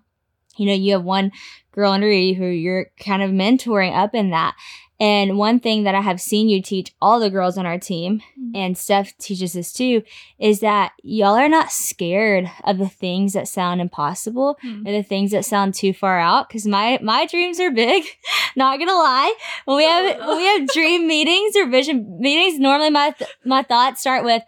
[0.58, 1.32] you know you have one
[1.72, 4.56] girl under you who you're kind of mentoring up in that
[5.02, 8.22] and one thing that i have seen you teach all the girls on our team
[8.54, 10.04] and Steph teaches this too,
[10.38, 14.86] is that y'all are not scared of the things that sound impossible Hmm.
[14.86, 16.50] or the things that sound too far out.
[16.50, 18.04] Cause my my dreams are big.
[18.58, 19.34] not gonna lie.
[19.66, 23.64] When we have when we have dream meetings or vision meetings, normally my th- my
[23.64, 24.44] thoughts start with,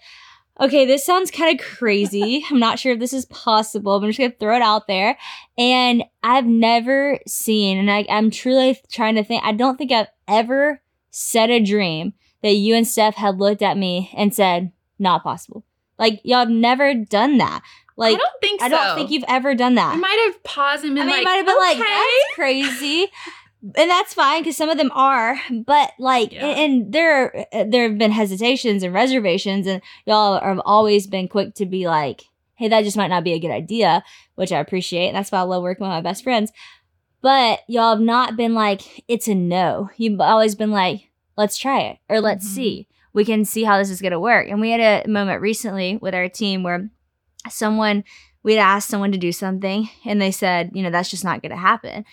[0.59, 2.43] okay, this sounds kind of crazy.
[2.51, 5.17] I'm not sure if this is possible, but I'm just gonna throw it out there.
[5.57, 10.07] And I've never seen, and I, I'm truly trying to think, I don't think I've
[10.27, 15.23] ever said a dream that you and Steph had looked at me and said, not
[15.23, 15.63] possible.
[15.97, 17.61] Like y'all have never done that.
[17.95, 18.65] Like I don't think so.
[18.65, 19.93] I don't think you've ever done that.
[19.93, 23.07] I might have paused and been I mean, like, might have been like, that's crazy.
[23.63, 26.47] And that's fine because some of them are, but like, Yeah.
[26.47, 31.55] and, and there, there have been hesitations and reservations, and y'all have always been quick
[31.55, 32.23] to be like,
[32.55, 34.03] "Hey, that just might not be a good idea,"
[34.35, 36.51] which I appreciate, and that's why I love working with my best friends.
[37.21, 41.79] But y'all have not been like, "It's a no." You've always been like, "Let's try
[41.81, 42.55] it," or "Let's Mhm.
[42.55, 44.49] see." We can see how this is gonna work.
[44.49, 46.89] And we had a moment recently with our team where
[47.49, 48.03] someone
[48.43, 51.51] we'd asked someone to do something and they said, you know, that's just not going
[51.51, 52.03] to happen.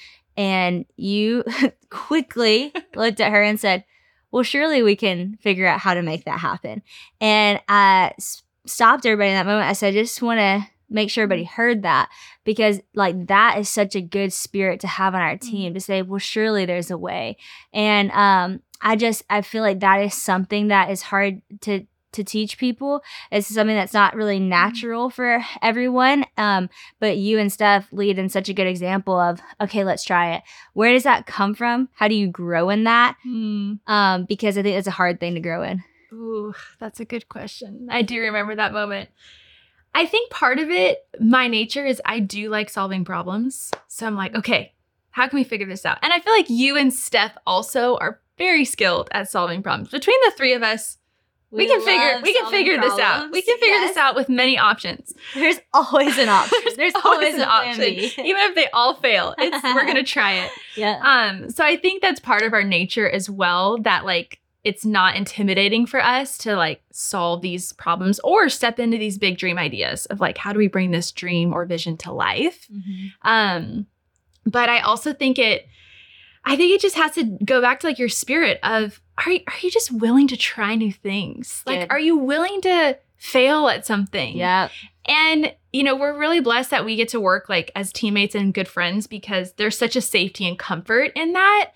[0.41, 1.45] And you
[1.91, 3.85] quickly looked at her and said,
[4.31, 6.81] well, surely we can figure out how to make that happen.
[7.21, 9.69] And I s- stopped everybody in that moment.
[9.69, 12.09] I said, I just want to make sure everybody heard that
[12.45, 16.01] because, like, that is such a good spirit to have on our team to say,
[16.01, 17.37] well, surely there's a way.
[17.75, 22.25] And um, I just, I feel like that is something that is hard to to
[22.25, 23.03] teach people.
[23.31, 26.25] It's something that's not really natural for everyone.
[26.37, 26.69] Um,
[26.99, 30.43] but you and Steph lead in such a good example of, okay, let's try it.
[30.73, 31.89] Where does that come from?
[31.95, 33.17] How do you grow in that?
[33.23, 33.75] Hmm.
[33.87, 35.83] Um, because I think it's a hard thing to grow in.
[36.13, 37.89] Ooh, that's a good question.
[37.91, 39.11] I do remember that moment.
[39.95, 43.71] I think part of it, my nature is I do like solving problems.
[43.89, 44.75] So I'm like, okay,
[45.11, 45.99] how can we figure this out?
[46.03, 49.91] And I feel like you and Steph also are very skilled at solving problems.
[49.91, 50.99] Between the three of us,
[51.51, 53.31] we, can figure we can figure this out.
[53.33, 55.15] We can figure this out with many options.
[55.35, 56.59] There's always an option.
[56.77, 57.83] There's, always, an option.
[57.85, 60.51] Even if they all fail, it's we're gonna try it.
[60.77, 61.01] yeah.
[61.03, 65.17] Um, so I think that's part of our nature as well, that like it's not
[65.17, 70.07] intimidating for us to like solve these problems or step into these big dream ideas
[70.07, 72.69] of like how do we bring this dream or vision to life.
[73.23, 73.87] Um,
[74.45, 75.67] but I also think it
[76.45, 79.41] I think it just has to go back to like your spirit of are you,
[79.47, 81.63] are you just willing to try new things?
[81.67, 81.91] Like Good.
[81.91, 84.37] are you willing to fail at something?
[84.37, 84.69] Yeah.
[85.07, 88.55] And, you know, we're really blessed that we get to work like as teammates and
[88.55, 91.73] good friends because there's such a safety and comfort in that.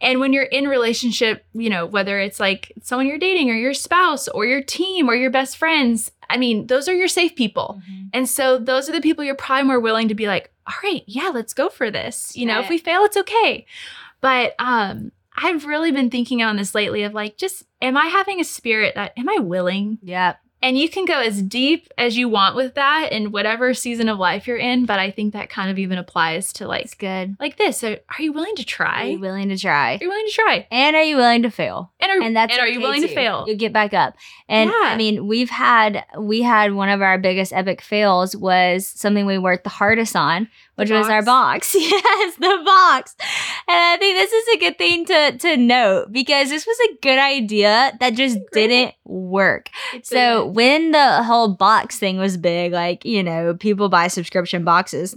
[0.00, 3.72] And when you're in relationship, you know, whether it's like someone you're dating or your
[3.72, 7.80] spouse or your team or your best friends, I mean, those are your safe people.
[7.88, 8.06] Mm-hmm.
[8.12, 11.04] And so those are the people you're probably more willing to be like, all right,
[11.06, 12.36] yeah, let's go for this.
[12.36, 13.64] You know, if we fail, it's okay.
[14.22, 18.40] But um I've really been thinking on this lately of like, just am I having
[18.40, 19.98] a spirit that am I willing?
[20.02, 20.36] Yeah.
[20.64, 24.20] And you can go as deep as you want with that in whatever season of
[24.20, 24.86] life you're in.
[24.86, 27.34] But I think that kind of even applies to like It's good.
[27.40, 27.78] like this.
[27.78, 29.02] So are you willing to try?
[29.02, 29.94] Are you willing to try?
[29.94, 30.68] Are you willing to try?
[30.70, 31.92] And are you willing to fail?
[31.98, 33.44] And are, and that's and are you okay, willing to fail?
[33.48, 34.14] You get back up.
[34.48, 34.76] And Yeah.
[34.84, 39.38] I mean, we've had we had one of our biggest epic fails was something we
[39.38, 41.74] worked the hardest on, which was our box.
[41.78, 43.16] yes, the box.
[43.68, 46.96] And I think this is a good thing to to note because this was a
[47.02, 49.68] good idea that just didn't work.
[50.02, 54.64] So a- when the whole box thing was big, like, you know, people buy subscription
[54.64, 55.16] boxes.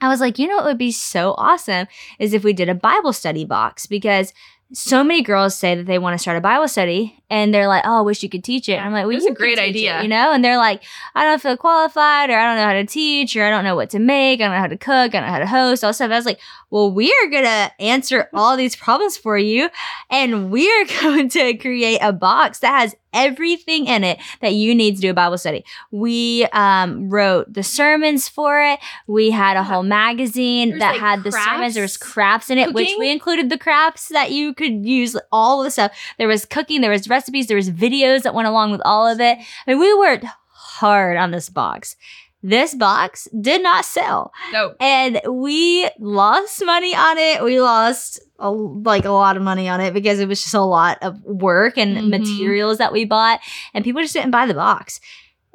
[0.00, 2.74] I was like, you know what would be so awesome is if we did a
[2.74, 4.32] Bible study box because
[4.72, 7.84] so many girls say that they want to start a Bible study and they're like,
[7.86, 8.74] oh, I wish you could teach it.
[8.74, 10.02] And I'm like, well, you a great teach it," idea.
[10.02, 10.30] you know?
[10.32, 10.82] And they're like,
[11.14, 13.76] I don't feel qualified or I don't know how to teach or I don't know
[13.76, 14.40] what to make.
[14.40, 15.14] I don't know how to cook.
[15.14, 16.10] I don't know how to host, all stuff.
[16.10, 16.40] I was like,
[16.70, 19.70] well, we are going to answer all these problems for you
[20.10, 24.74] and we are going to create a box that has everything in it that you
[24.74, 25.64] need to do a Bible study.
[25.90, 28.78] We um, wrote the sermons for it.
[29.06, 29.64] We had a Yeah.
[29.64, 31.74] whole magazine There's, that like, had the sermons.
[31.74, 35.16] There was crafts, crafts in it, which we included the crafts that you could use,
[35.32, 35.92] all the stuff.
[36.18, 39.20] There was cooking, there was recipes, there was videos that went along with all of
[39.20, 39.38] it.
[39.38, 41.96] I mean, we worked hard on this box.
[42.42, 44.74] This box did not sell no.
[44.78, 47.42] and we lost money on it.
[47.42, 50.60] We lost a, like a lot of money on it because it was just a
[50.60, 52.08] lot of work and Mhm.
[52.10, 53.40] materials that we bought,
[53.74, 55.00] and people just didn't buy the box.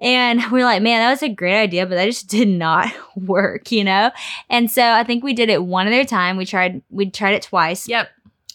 [0.02, 2.92] And we are like, man, that was a great idea, but that just did not
[3.16, 4.12] work, you know.
[4.50, 6.36] And so I think we did it one other time.
[6.36, 8.10] We tried, we tried it twice, Yep.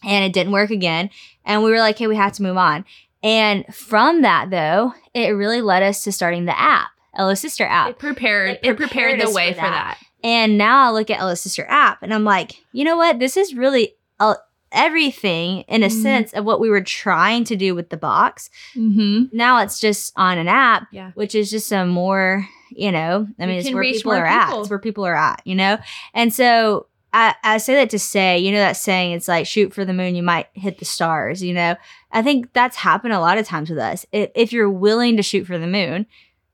[0.05, 1.09] and it didn't work again.
[1.47, 2.85] And we were like, hey, we have to move on.
[3.23, 7.91] And from that, though, it really led us to starting the app, LO Sister app.
[7.91, 8.51] It prepared.
[8.51, 9.99] It It prepared, prepared the way for for that.
[9.99, 9.99] that.
[10.25, 13.19] And now I look at LO Sister app and I'm like, you know what?
[13.19, 14.35] This is really uh,
[14.73, 16.03] everything in a Mhm.
[16.03, 18.51] sense of what we were trying to do with the box.
[18.77, 19.37] Mm-hmm.
[19.37, 21.13] Now it's just on an app, Yeah.
[21.15, 24.55] which is just a more, you know, I mean, it's where people are at.
[24.59, 25.79] It's where people are at, you know?
[26.15, 29.73] And so I, I say that to say, you know, that saying, it's like shoot
[29.73, 31.75] for the moon, you might hit the stars, you know?
[32.13, 34.05] I think that's happened a lot of times with us.
[34.13, 36.07] If, if you're willing to shoot for the moon,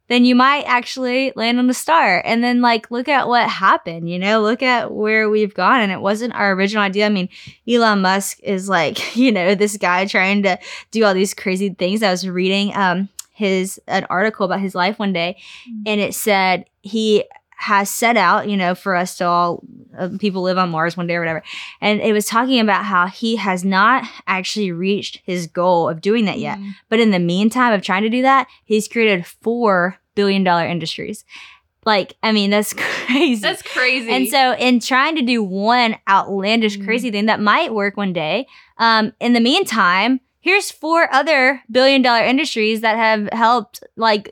[0.09, 2.23] then you might actually land on the star.
[2.25, 5.81] And then, like, look at what happened, you know, look at where we've gone.
[5.81, 7.07] And it wasn't our original idea.
[7.07, 7.29] I mean,
[7.69, 10.59] Elon Musk is like, you know, this guy trying to
[10.91, 12.03] do all these crazy things.
[12.03, 15.37] I was reading um his an article about his life one day,
[15.87, 17.25] and it said he
[17.65, 19.63] has set out, you know, for us to all
[19.97, 21.43] uh, people live on Mars one day or whatever.
[21.81, 26.25] And it was talking about how he has not actually reached his goal of doing
[26.27, 26.59] that yet.
[26.59, 26.71] Mm-hmm.
[26.89, 31.25] But in the meantime of trying to do that, he's created four billion dollar industries.
[31.87, 32.73] Like, I mean, that's
[33.07, 33.41] crazy.
[33.41, 34.11] That's crazy.
[34.11, 36.85] And so, in trying to do one outlandish, Mm.
[36.85, 38.47] crazy thing that might work one day,
[38.79, 44.31] um, in the meantime, here's four other billion dollar industries that have helped, like,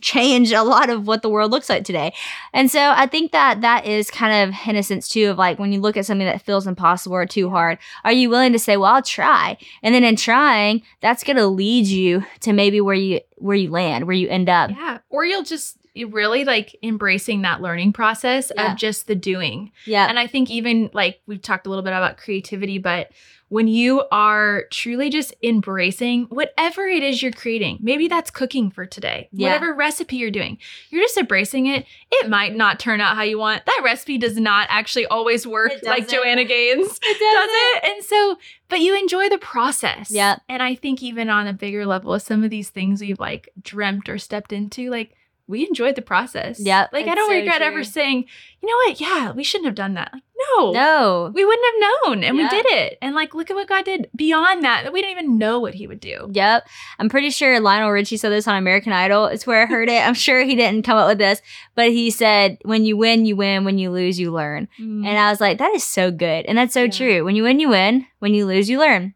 [0.00, 2.12] change a lot of what the world looks like today.
[2.52, 5.58] And so, I think that that is kind of in a sense too of like
[5.58, 8.58] when you look at something that feels impossible or too hard, are you willing to
[8.58, 12.80] say, "Well, I'll try," and then in trying, that's going to lead you to maybe
[12.80, 14.70] where you where you land, where you end up.
[14.70, 14.98] yeah.
[15.10, 15.78] Or you'll just
[16.08, 18.72] really like embracing that learning process Yeah.
[18.72, 19.70] of just the doing.
[19.86, 20.08] Yeah.
[20.08, 23.10] And I think even like we've talked a little bit about creativity, but
[23.48, 28.84] when you are truly just embracing whatever it is you're creating, maybe that's cooking for
[28.86, 29.48] today, Yeah.
[29.48, 30.58] whatever recipe you're doing,
[30.90, 31.86] you're just embracing it.
[32.10, 33.64] It might not turn out how you want.
[33.66, 36.08] That recipe does not actually always work like.
[36.08, 37.84] Joanna Gaines It does it.
[37.94, 38.38] And so,
[38.68, 40.10] but you enjoy the process.
[40.10, 40.36] Yeah.
[40.48, 44.08] And I think even on a bigger level, some of these things we've like dreamt
[44.08, 45.14] or stepped into, like
[45.46, 46.58] we enjoyed the process.
[46.58, 46.86] Yeah.
[46.92, 47.66] Like I don't so regret true.
[47.66, 48.24] ever saying,
[48.62, 49.00] you know what?
[49.00, 50.10] Yeah, we shouldn't have done that.
[50.12, 50.22] Like,
[50.58, 50.72] no.
[50.72, 51.30] No.
[51.34, 52.24] We wouldn't have known.
[52.24, 52.44] And Yeah.
[52.44, 52.98] we did it.
[53.02, 54.84] And like look at what God did beyond that.
[54.84, 56.30] That we didn't even know what he would do.
[56.32, 56.66] Yep.
[56.98, 59.26] I'm pretty sure Lionel Richie said this on American Idol.
[59.26, 60.00] It's where I heard it.
[60.06, 61.42] I'm sure he didn't come up with this,
[61.74, 63.64] but he said, when you win, you win.
[63.64, 64.68] When you lose, you learn.
[64.80, 65.06] Mm.
[65.06, 66.46] And I was like, that is so good.
[66.46, 66.90] And that's so Yeah.
[66.90, 67.24] true.
[67.24, 68.06] When you win, you win.
[68.18, 69.14] When you lose, you learn.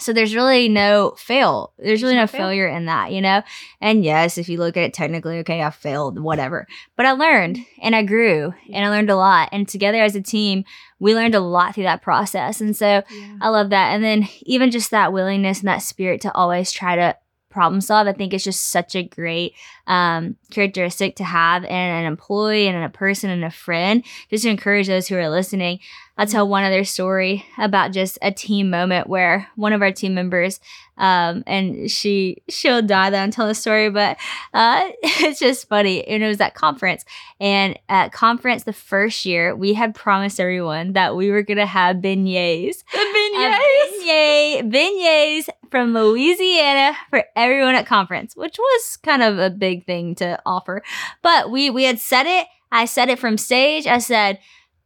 [0.00, 1.74] So there's really no fail.
[1.78, 2.40] There's really no no fail.
[2.40, 3.42] failure in that, you know?
[3.80, 6.66] And yes, if you look at it technically, okay, I failed, whatever.
[6.96, 9.50] But I learned and I grew and I learned a lot.
[9.52, 10.64] And together as a team,
[10.98, 12.60] we learned a lot through that process.
[12.60, 13.36] And so yeah.
[13.42, 13.92] I love that.
[13.92, 17.16] And then even just that willingness and that spirit to always try to
[17.52, 19.54] problem solve, I think it's just such a great
[19.86, 24.44] um, characteristic to have in an employee and in a person and a friend, just
[24.44, 25.78] to encourage those who are listening.
[26.18, 30.14] I'll tell one other story about just a team moment where one of our team
[30.14, 30.60] members,
[30.98, 34.18] um, and she she'll die that I'm telling the story, but
[34.52, 36.06] uh, it's just funny.
[36.06, 37.04] And it was at conference,
[37.40, 41.96] and at conference the first year, we had promised everyone that we were gonna have
[41.96, 43.58] beignets The beignets.
[44.04, 50.14] beignet, beignets from Louisiana for everyone at conference, which was kind of a big thing
[50.16, 50.82] to offer.
[51.22, 52.46] But we we had said it.
[52.70, 53.86] I said it from stage.
[53.86, 54.38] I said,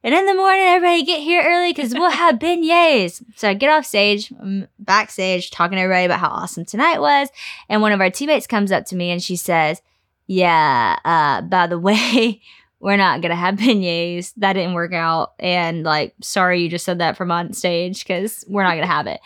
[0.07, 3.21] and in the morning, everybody get here early because we'll have beignets.
[3.35, 7.29] So I get off stage, I'm backstage, talking to everybody about how awesome tonight was.
[7.69, 9.83] And one of our teammates comes up to me and she says,
[10.29, 12.41] Yeah, uh, by the way,
[12.79, 14.33] we're not gonna have beignets.
[14.37, 15.33] That didn't work out.
[15.41, 19.09] And like, sorry you just said that from on stage because we're not gonna have
[19.09, 19.19] it.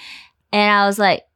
[0.50, 1.26] And I was like,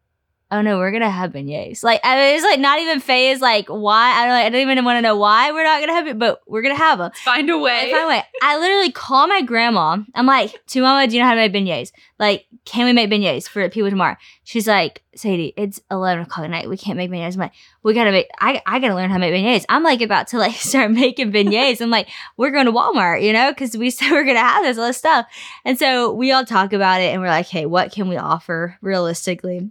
[0.54, 1.82] oh no, we're gonna have beignets.
[1.82, 3.40] Like I mean, it's like not even phase.
[3.40, 4.10] Like why?
[4.10, 4.34] I don't.
[4.34, 6.62] Like, I don't even want to know why we're not gonna have it, but we're
[6.62, 7.10] gonna have them.
[7.24, 7.90] Find a way.
[7.90, 8.22] Find a way.
[8.40, 9.98] I literally call my grandma.
[10.14, 11.92] I'm like, to mama, do you know how to make beignets?
[12.18, 14.16] Like, can we make beignets for people tomorrow?
[14.44, 16.68] She's like, Sadie, it's 11 o'clock at night.
[16.68, 17.34] We can't make beignets.
[17.34, 17.52] I'm like,
[17.82, 18.28] we gotta make.
[18.38, 19.64] I I gotta learn how to make beignets.
[19.68, 21.80] I'm like about to like start making beignets.
[21.80, 24.78] I'm like, we're going to Walmart, you know, because we said we're gonna have this
[24.78, 25.26] all this stuff.
[25.64, 28.78] And so we all talk about it, and we're like, hey, what can we offer
[28.80, 29.70] realistically?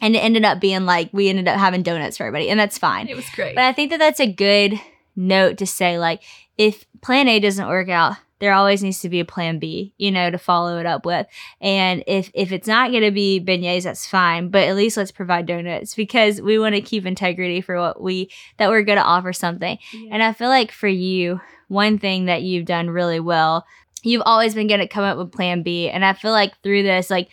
[0.00, 2.78] And it ended up being like we ended up having donuts for everybody and that's
[2.78, 3.08] fine.
[3.08, 3.54] It was great.
[3.54, 4.80] But i think that that's a good
[5.14, 6.22] note to say like
[6.58, 10.10] if plan a doesn't work out there always needs to be a plan b you
[10.10, 11.26] know to follow it up with.
[11.60, 15.10] And if if it's not going to be beignets that's fine but at least let's
[15.10, 19.04] provide donuts because we want to keep integrity for what we that we're going to
[19.04, 19.78] offer something.
[19.92, 20.10] Yeah.
[20.12, 23.66] and i feel like for you one thing that you've done really well
[24.02, 25.88] you've always been going to come up with plan b.
[25.88, 27.28] And i feel like through this like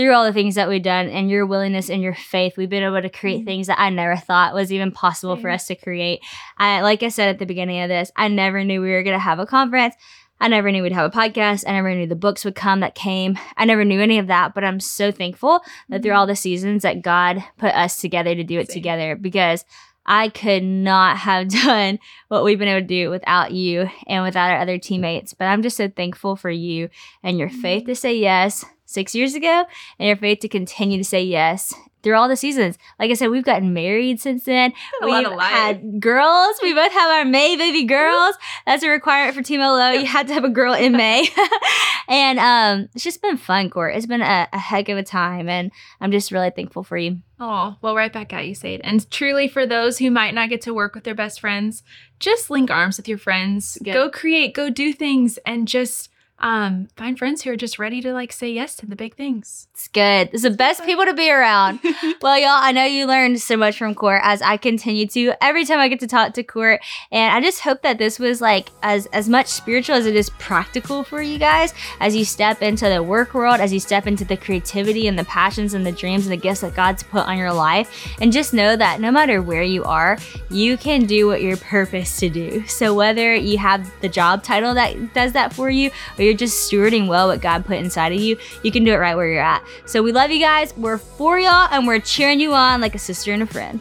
[0.00, 2.82] through all the things that we've done and your willingness and your faith, we've been
[2.82, 3.44] able to create mm-hmm.
[3.44, 5.42] things that I never thought was even possible mm-hmm.
[5.42, 6.20] for us to create.
[6.56, 9.14] I, like I said at the beginning of this, I never knew we were going
[9.14, 9.94] to have a conference.
[10.40, 11.64] I never knew we'd have a podcast.
[11.68, 13.38] I never knew the books would come that came.
[13.58, 16.18] I never knew any of that, but I'm so thankful that through mm-hmm.
[16.18, 18.76] all the seasons that God put us together to do it Same.
[18.76, 19.66] together because
[20.06, 21.98] I could not have done
[22.28, 25.34] what we've been able to do without you and without our other teammates.
[25.34, 26.88] But I'm just so thankful for you
[27.22, 29.64] and your faith to say yes, six years ago
[29.98, 32.78] and your faith to continue to say yes through all the seasons.
[32.98, 34.72] Like I said, we've gotten married since then.
[35.02, 36.56] A we've had girls.
[36.62, 38.36] We both have our May baby girls.
[38.66, 39.90] That's a requirement for Team LO.
[39.90, 41.28] You had to have a girl in May.
[42.08, 43.94] and um, it's just been fun, Court.
[43.94, 45.48] It's been a, a, heck of a time.
[45.48, 45.70] And
[46.00, 47.18] I'm just really thankful for you.
[47.38, 48.80] Oh, well, right back at you, Sade.
[48.84, 51.82] And truly, for those who might not get to work with their best friends,
[52.18, 53.78] just link arms with your friends.
[53.82, 53.94] Good.
[53.94, 56.09] Go create, go do things, and just
[56.40, 59.68] um, find friends who are just ready to like say yes to the big things.
[59.74, 60.30] It's good.
[60.32, 61.80] It's the best people to be around.
[62.22, 65.64] well, y'all, I know you learned so much from Court as I continue to every
[65.64, 66.80] time I get to talk to Court.
[67.12, 70.30] And I just hope that this was like as as much spiritual as it is
[70.30, 74.24] practical for you guys as you step into the work world, as you step into
[74.24, 77.36] the creativity and the passions and the dreams and the gifts that God's put on
[77.36, 78.14] your life.
[78.20, 80.18] And just know that no matter where you are,
[80.50, 82.66] you can do what you're purposed to do.
[82.66, 86.70] So whether you have the job title that does that for you or you're just
[86.70, 89.42] stewarding well what God put inside of you, you can do it right where you're
[89.42, 89.64] at.
[89.84, 90.74] So we love you guys.
[90.76, 93.80] We're for y'all and we're cheering you on like a sister and a friend.